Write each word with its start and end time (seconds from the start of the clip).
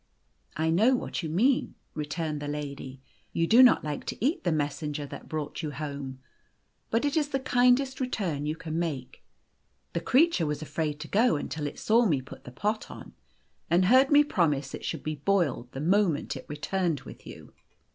"I 0.65 0.71
know 0.71 0.95
what 0.95 1.21
you 1.21 1.29
mean," 1.29 1.75
returned 1.93 2.41
the 2.41 2.47
lady." 2.47 3.03
You 3.33 3.45
do 3.45 3.61
not 3.61 3.83
like 3.83 4.03
to 4.05 4.17
eat 4.19 4.43
the 4.43 4.51
messenger 4.51 5.05
that 5.05 5.29
brought 5.29 5.59
vou 5.59 5.67
o 5.67 5.71
*/ 5.71 5.71
home. 5.75 6.17
But 6.89 7.05
it 7.05 7.15
is 7.15 7.27
the 7.29 7.39
kindest 7.39 7.99
return 7.99 8.47
you 8.47 8.55
can 8.55 8.79
make. 8.79 9.21
The 9.93 9.99
creature 10.01 10.47
was 10.47 10.63
afraid 10.63 10.99
to 11.01 11.07
go 11.07 11.35
until 11.35 11.67
it 11.67 11.77
saw 11.77 12.07
me 12.07 12.19
put 12.19 12.45
the 12.45 12.51
pot 12.51 12.89
on, 12.89 13.13
and 13.69 13.85
heard 13.85 14.09
me 14.09 14.23
promise 14.23 14.73
it 14.73 14.83
should 14.83 15.03
be 15.03 15.17
boiled 15.23 15.71
the 15.71 15.79
moment 15.81 16.35
it 16.35 16.47
returned 16.49 17.01
with 17.01 17.27
you. 17.27 17.53